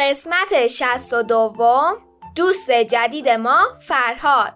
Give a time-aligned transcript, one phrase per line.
[0.00, 1.98] قسمت شست و دوم
[2.34, 4.54] دوست جدید ما فرهاد.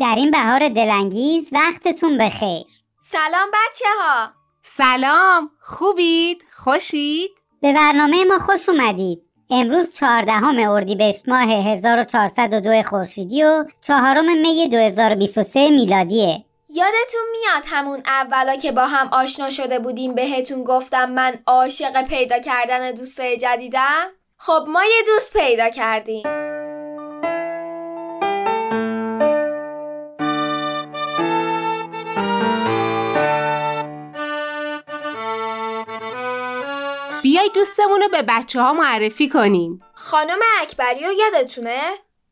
[0.00, 2.64] در این بهار دلانگیز وقتتون بخیر.
[3.00, 7.30] سلام بچه ها سلام خوبید؟ خوشید؟
[7.62, 9.27] به برنامه ما خوش اومدید.
[9.50, 18.56] امروز چهاردهم اردیبهشت ماه 1402 خورشیدی و چهارم می 2023 میلادیه یادتون میاد همون اولا
[18.56, 24.64] که با هم آشنا شده بودیم بهتون گفتم من عاشق پیدا کردن دوست جدیدم؟ خب
[24.68, 26.57] ما یه دوست پیدا کردیم
[37.48, 39.82] بیای دوستمون رو به بچه ها معرفی کنیم.
[39.94, 41.82] خانم اکبری رو یادتونه؟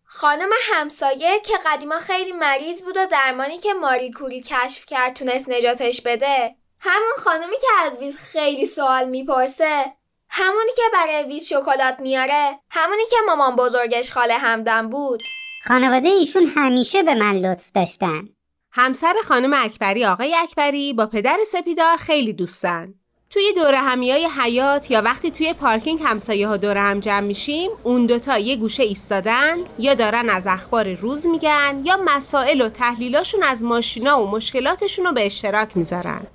[0.05, 5.49] خانم همسایه که قدیما خیلی مریض بود و درمانی که ماری کوری کشف کرد تونست
[5.49, 6.57] نجاتش بده.
[6.81, 9.85] همون خانمی که از ویز خیلی سوال می‌پرسه.
[10.29, 12.59] همونی که برای ویز شکلات میاره.
[12.71, 15.23] همونی که مامان بزرگش خاله همدم بود.
[15.69, 18.29] خانواده ایشون همیشه به من لطف داشتن.
[18.73, 22.95] همسر خانم اکبری آقای اکبری با پدر سپیدار خیلی دوستن.
[23.31, 28.07] توی دور همیای حیات یا وقتی توی پارکینگ همسایه ها دور هم جمع میشیم اون
[28.07, 33.63] دوتا یه گوشه ایستادن یا دارن از اخبار روز میگن یا مسائل و تحلیلاشون از
[33.63, 36.27] ماشینا و مشکلاتشون رو به اشتراک می‌ذارن.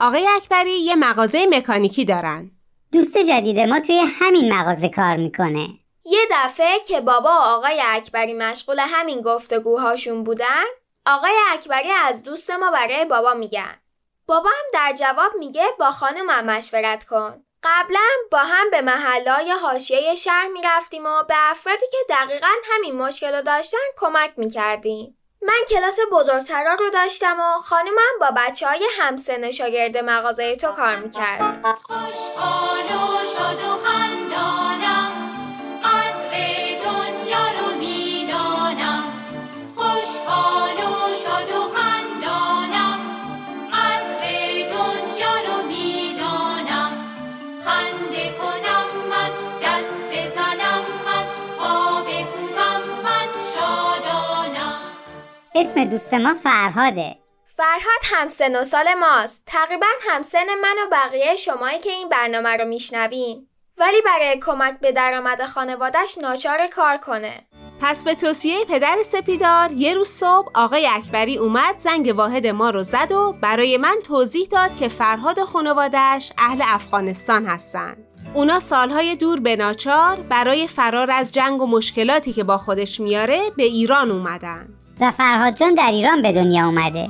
[0.00, 2.50] آقای اکبری یه مغازه مکانیکی دارن.
[2.92, 5.68] دوست جدید ما توی همین مغازه کار می‌کنه.
[6.04, 10.64] یه دفعه که بابا و آقای اکبری مشغول همین گفتگوهاشون بودن
[11.06, 13.74] آقای اکبری از دوست ما برای بابا میگن.
[14.26, 17.44] بابا هم در جواب میگه با خانومم مشورت کن.
[17.62, 23.34] قبلا با هم به محلای حاشیه شهر می‌رفتیم و به افرادی که دقیقا همین مشکل
[23.34, 25.16] رو داشتن کمک می‌کردیم.
[25.42, 30.96] من کلاس بزرگترا رو داشتم و خانومم با بچه های همسن شاگرد مغازه تو کار
[30.96, 31.66] می‌کرد.
[31.82, 34.69] خوشحال و خندانم
[55.60, 57.16] اسم دوست ما فرهاده.
[57.56, 59.42] فرهاد هم سن و سال ماست.
[59.46, 63.46] تقریبا همسن من و بقیه شمایی که این برنامه رو میشنوین.
[63.78, 67.46] ولی برای کمک به درآمد خانوادش ناچار کار کنه.
[67.80, 72.82] پس به توصیه پدر سپیدار یه روز صبح آقای اکبری اومد زنگ واحد ما رو
[72.82, 77.96] زد و برای من توضیح داد که فرهاد و خانوادش اهل افغانستان هستن.
[78.34, 83.40] اونا سالهای دور به ناچار برای فرار از جنگ و مشکلاتی که با خودش میاره
[83.56, 84.79] به ایران اومدن.
[85.00, 87.08] و فرهاد جان در ایران به دنیا اومده.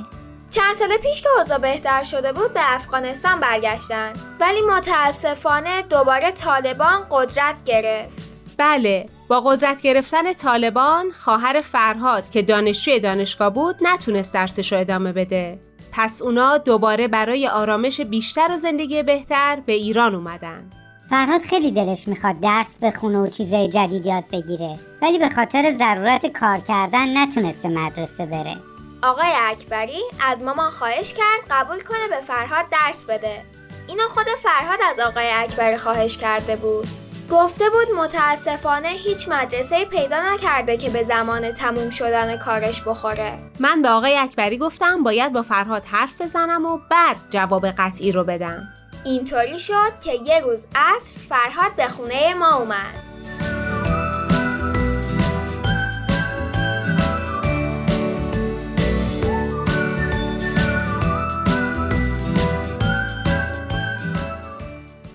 [0.51, 4.13] چند سال پیش که اوضاع بهتر شده بود به افغانستان برگشتن.
[4.39, 8.31] ولی متاسفانه دوباره طالبان قدرت گرفت.
[8.57, 15.11] بله با قدرت گرفتن طالبان خواهر فرهاد که دانشجوی دانشگاه بود نتونست درسش رو ادامه
[15.11, 15.59] بده.
[15.91, 20.69] پس اونا دوباره برای آرامش بیشتر و زندگی بهتر به ایران اومدن.
[21.11, 24.79] فرهاد خیلی دلش می‌خواد درس بخونه و چیزای جدید یاد بگیره.
[25.01, 28.57] ولی به خاطر ضرورت کار کردن نتونسته مدرسه بره.
[29.03, 33.43] آقای اکبری از مامان خواهش کرد قبول کنه به فرهاد درس بده.
[33.87, 36.87] اینو خود فرهاد از آقای اکبری خواهش کرده بود.
[37.31, 43.33] گفته بود متاسفانه هیچ مدرسه پیدا نکرده که به زمان تموم شدن کارش بخوره.
[43.59, 48.23] من به آقای اکبری گفتم باید با فرهاد حرف بزنم و بعد جواب قطعی رو
[48.23, 48.73] بدم.
[49.05, 53.11] اینطوری شد که یه روز عصر فرهاد به خونه ما اومد.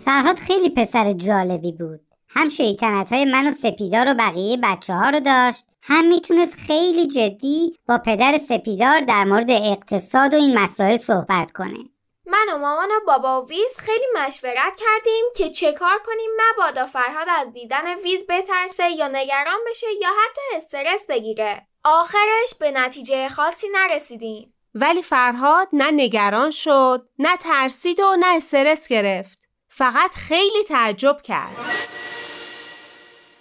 [0.04, 2.00] فرهاد خیلی پسر جالبی بود.
[2.28, 7.06] هم شیطنت های من و سپیدار و بقیه بچه ها رو داشت هم می‌تونست خیلی
[7.06, 11.95] جدی با پدر سپیدار در مورد اقتصاد و این مسائل صحبت کنه.
[12.26, 16.86] من و مامان و بابا و ویز خیلی مشورت کردیم که چه کار کنیم مبادا
[16.86, 21.66] فرهاد از دیدن ویز بترسه یا نگران بشه یا حتی استرس بگیره.
[21.84, 24.54] آخرش به نتیجه خاصی نرسیدیم.
[24.74, 29.38] ولی فرهاد نه نگران شد نه ترسید و نه استرس گرفت.
[29.68, 31.56] فقط خیلی تعجب کرد.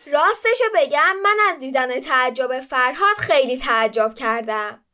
[0.07, 4.85] راستشو بگم من از دیدن تعجب فرهاد خیلی تعجب کردم.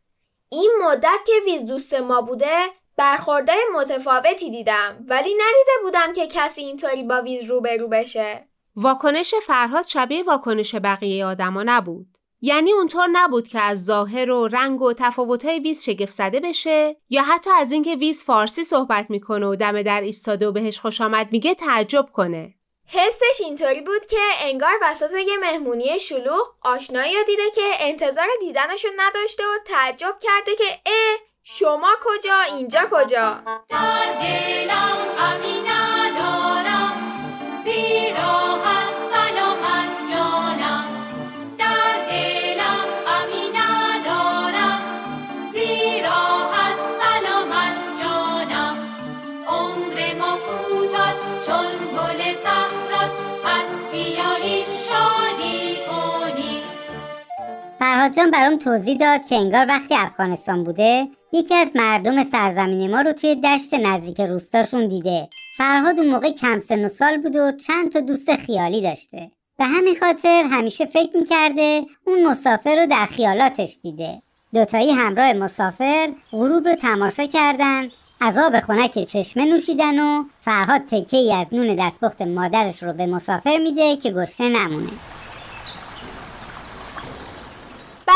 [0.49, 6.61] این مدت که ویز دوست ما بوده برخورده متفاوتی دیدم ولی ندیده بودم که کسی
[6.61, 8.47] اینطوری با ویز روبرو بشه.
[8.75, 12.17] واکنش فرهاد شبیه واکنش بقیه آدما نبود.
[12.41, 17.23] یعنی اونطور نبود که از ظاهر و رنگ و تفاوتهای ویز شگفت زده بشه یا
[17.23, 21.27] حتی از اینکه ویز فارسی صحبت می‌کنه و دم در ایستاده و بهش خوش آمد
[21.31, 22.53] میگه تعجب کنه.
[22.87, 28.87] حسش اینطوری بود که انگار وسط یه مهمونی شلوغ آشنایی رو دیده که انتظار دیدنشو
[28.97, 34.97] نداشته و تعجب کرده که اه شما کجا؟ اینجا کجا؟ در دلم
[37.63, 38.50] زیرا
[58.01, 63.01] فرهاد جان برام توضیح داد که انگار وقتی افغانستان بوده یکی از مردم سرزمین ما
[63.01, 65.29] رو توی دشت نزدیک روستاشون دیده.
[65.57, 69.31] فرهاد اون موقع کم سن و سال بود و چند تا دوست خیالی داشته.
[69.57, 74.21] به همین خاطر همیشه فکر می‌کرده اون مسافر رو در خیالاتش دیده.
[74.53, 77.89] دوتایی همراه مسافر غروب رو تماشا کردن
[78.21, 83.05] از آب خنک چشمه نوشیدن و فرهاد تکه ای از نون دستپخت مادرش رو به
[83.05, 84.91] مسافر میده که گشنه نمونه.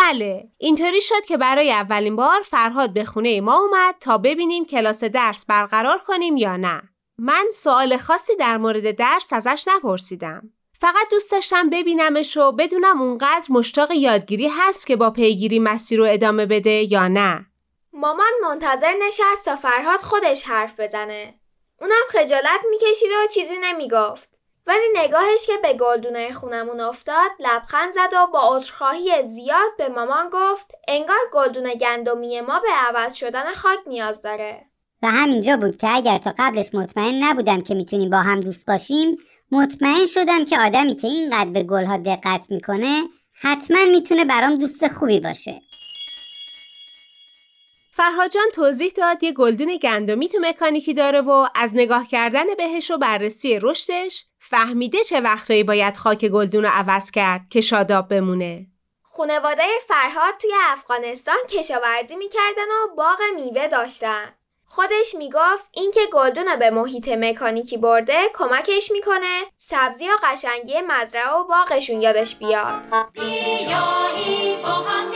[0.05, 5.03] بله اینطوری شد که برای اولین بار فرهاد به خونه ما اومد تا ببینیم کلاس
[5.03, 6.81] درس برقرار کنیم یا نه.
[7.17, 10.49] من سوال خاصی در مورد درس ازش نپرسیدم.
[10.81, 16.05] فقط دوست داشتم ببینمش و بدونم اونقدر مشتاق یادگیری هست که با پیگیری مسیر رو
[16.09, 17.45] ادامه بده یا نه.
[17.93, 21.33] مامان منتظر نشست تا فرهاد خودش حرف بزنه.
[21.81, 24.34] اونم خجالت می‌کشید و چیزی نمی‌گفت.
[24.67, 30.29] ولی نگاهش که به گلدونه خونمون افتاد لبخند زد و با عذرخواهی زیاد به مامان
[30.33, 34.65] گفت انگار گلدونه گندمی ما به عوض شدن خاک نیاز داره.
[35.03, 39.17] و همینجا بود که اگر تا قبلش مطمئن نبودم که می‌تونیم با هم دوست باشیم
[39.51, 43.03] مطمئن شدم که آدمی که اینقدر به گلها دقت می‌کنه
[43.41, 45.57] حتما می‌تونه برام دوست خوبی باشه.
[47.97, 52.91] فرهاد جان توضیح داد یه گلدون گندمی تو مکانیکی داره و از نگاه کردن بهش
[52.91, 58.67] و بررسی رشدش فهمیده چه وقتایی باید خاک گلدون رو عوض کرد که شاداب بمونه.
[59.03, 64.33] خونواده فرهاد توی افغانستان کشاورزی می‌کردن و باغ میوه داشتن.
[64.67, 71.43] خودش می‌گفت اینکه گلدون به محیط مکانیکی برده کمکش می‌کنه سبزی و قشنگی مزرعه و
[71.43, 72.87] باغشون یادش بیاد.
[73.13, 75.14] بیایید با هم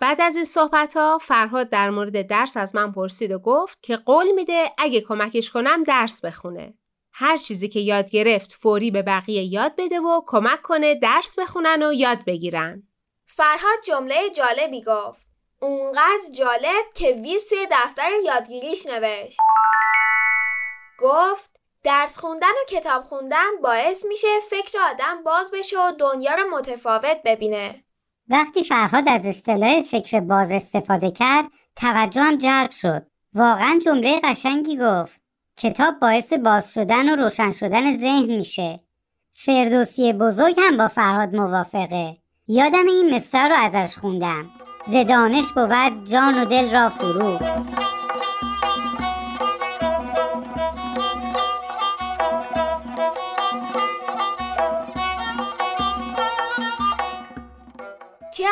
[0.00, 3.96] بعد از این صحبت ها فرهاد در مورد درس از من پرسید و گفت که
[3.96, 6.74] قول میده اگه کمکش کنم درس بخونه.
[7.12, 11.82] هر چیزی که یاد گرفت فوری به بقیه یاد بده و کمک کنه درس بخونن
[11.82, 12.82] و یاد بگیرن.
[13.26, 15.20] فرهاد جمله جالبی گفت.
[15.60, 19.38] اونقدر جالب که ویز توی دفتر یادگیریش نوشت.
[20.98, 21.57] گفت
[21.88, 27.16] درس خوندن و کتاب خوندن باعث میشه فکر آدم باز بشه و دنیا رو متفاوت
[27.24, 27.84] ببینه.
[28.28, 31.44] وقتی فرهاد از اصطلاح فکر باز استفاده کرد
[31.76, 33.06] توجهم جلب شد.
[33.34, 35.20] واقعا جمله قشنگی گفت.
[35.56, 38.80] کتاب باعث باز شدن و روشن شدن ذهن میشه.
[39.34, 42.16] فردوسی بزرگ هم با فرهاد موافقه.
[42.48, 44.50] یادم این مصرع رو ازش خوندم.
[44.86, 47.38] زدانش بود جان و دل را فرو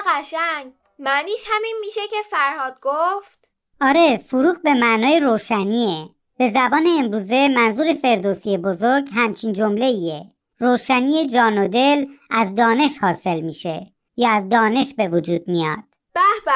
[0.08, 0.72] قشنگ.
[0.98, 3.48] معنیش همین میشه که فرهاد گفت.
[3.80, 6.08] آره فروغ به معنای روشنیه.
[6.38, 10.24] به زبان امروزه منظور فردوسی بزرگ همچین جمله ایه
[10.58, 13.86] روشنی جان و دل از دانش حاصل میشه
[14.16, 15.78] یا از دانش به وجود میاد.
[16.14, 16.52] به به.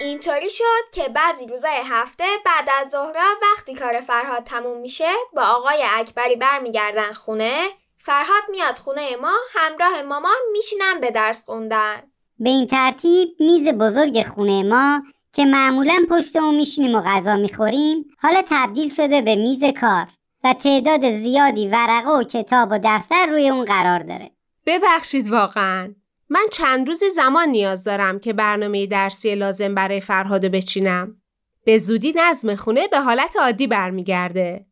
[0.00, 5.42] اینطوری شد که بعضی روزای هفته بعد از ظهرا وقتی کار فرهاد تموم میشه با
[5.42, 7.68] آقای اکبری برمیگردن خونه.
[8.06, 12.02] فرهاد میاد خونه ما همراه مامان میشینن به درس خوندن.
[12.38, 18.04] به این ترتیب میز بزرگ خونه ما که معمولا پشت اون میشینیم و غذا می‌خوریم
[18.18, 20.06] حالا تبدیل شده به میز کار
[20.44, 24.30] و تعداد زیادی ورقه و کتاب و دفتر روی اون قرار داره.
[24.66, 25.94] ببخشید واقعا.
[26.28, 31.16] من چند روزی زمان نیاز دارم که برنامه درسی لازم برای فرهادو بچینم.
[31.64, 34.66] به زودی نظم خونه به حالت عادی برمیگرده.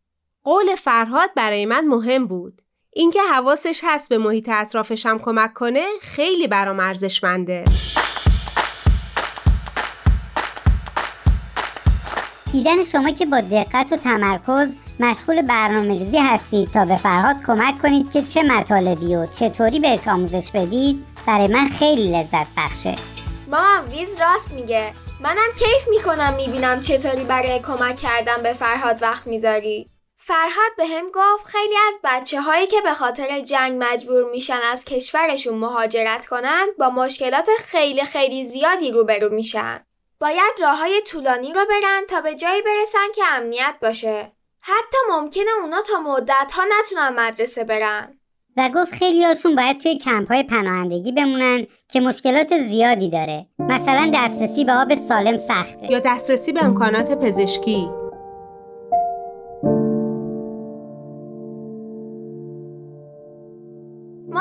[0.44, 2.62] قول فرهاد برای من مهم بود.
[2.94, 7.64] اینکه حواسش هست به محیط اطرافشم کمک کنه خیلی برام ارزشمنده.
[12.52, 17.82] دیدن شما که با دقت و تمرکز مشغول برنامه ریزی هستید تا به فرهاد کمک
[17.82, 22.94] کنید که چه مطالبی و چطوری بهش آموزش بدید برای من خیلی لذت بخشه.
[23.48, 24.92] مامان ویز راست میگه.
[25.20, 29.91] منم کیف می‌کنم می‌بینم چطوری برای کمک کردن به فرهاد وقت می‌ذاری.
[30.32, 34.84] فرهاد به هم گفت خیلی از بچه هایی که به خاطر جنگ مجبور میشن از
[34.84, 39.80] کشورشون مهاجرت کنن با مشکلات خیلی خیلی زیادی روبرو میشن.
[40.20, 44.32] باید راه های طولانی رو برن تا به جایی برسن که امنیت باشه.
[44.60, 48.18] حتی ممکنه اونا تا مدت ها نتونن مدرسه برن.
[48.56, 54.10] و گفت خیلی هاشون باید توی کمپ های پناهندگی بمونن که مشکلات زیادی داره مثلا
[54.14, 58.01] دسترسی به آب سالم سخته یا دسترسی به امکانات پزشکی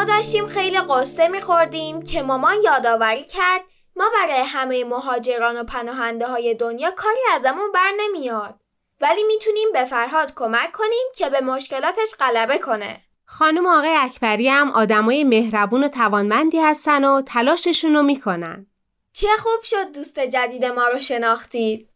[0.01, 3.61] ما داشتیم خیلی قصه میخوردیم که مامان یادآوری کرد
[3.95, 8.55] ما برای همه مهاجران و پناهنده های دنیا کاری ازمون بر نمیاد.
[9.01, 13.01] ولی می‌تونیم به فرهاد کمک کنیم که به مشکلاتش غلبه کنه.
[13.25, 18.67] خانم آقای اکبری هم آدمای مهربون و توانمندی هستن و تلاششون رو می‌کنن.
[19.13, 21.89] چه خوب شد دوست جدید ما رو شناختید.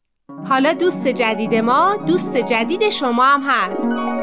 [0.49, 4.14] حالا دوست جدید ما دوست جدید شما هم هست.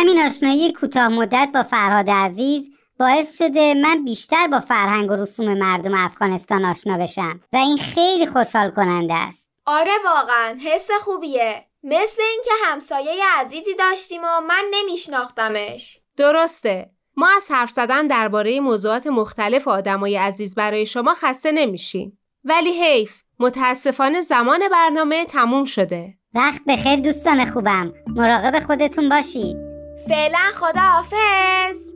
[0.00, 5.58] همین آشنایی کوتاه مدت با فرهاد عزیز باعث شده من بیشتر با فرهنگ و رسوم
[5.58, 9.50] مردم افغانستان آشنا بشم و این خیلی خوشحال کننده است.
[9.66, 11.64] آره واقعا حس خوبیه.
[11.82, 15.98] مثل اینکه همسایه عزیزی داشتیم و من نمیشناختمش.
[16.16, 16.90] درسته.
[17.16, 22.18] ما از حرف زدن درباره موضوعات مختلف و آدمای عزیز برای شما خسته نمیشیم.
[22.44, 26.14] ولی حیف متاسفانه زمان برنامه تموم شده.
[26.34, 27.92] وقت بخیر دوستان خوبم.
[28.06, 29.69] مراقب خودتون باشید.
[30.08, 31.89] فعلا خدا حافظ